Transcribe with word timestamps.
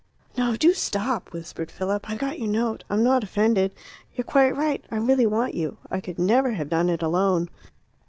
"No, 0.35 0.55
do 0.55 0.73
stop!" 0.73 1.31
whispered 1.31 1.69
Philip. 1.69 2.09
"I 2.09 2.15
got 2.15 2.39
your 2.39 2.47
note. 2.47 2.83
I'm 2.89 3.03
not 3.03 3.23
offended; 3.23 3.71
you're 4.15 4.25
quite 4.25 4.57
right. 4.57 4.83
I 4.89 4.95
really 4.97 5.27
want 5.27 5.53
you; 5.53 5.77
I 5.91 6.01
could 6.01 6.17
never 6.17 6.53
have 6.53 6.69
done 6.69 6.89
it 6.89 7.03
alone." 7.03 7.49